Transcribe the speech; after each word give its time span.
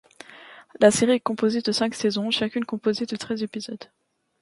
La 0.79 0.89
série 0.89 1.11
est 1.11 1.19
composée 1.19 1.61
de 1.61 1.71
cinq 1.71 1.93
saisons, 1.93 2.31
chacune 2.31 2.65
composée 2.65 3.05
de 3.05 3.15
treize 3.15 3.43
épisodes. 3.43 3.85